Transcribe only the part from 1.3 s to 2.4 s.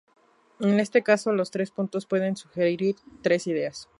los tres puntos pueden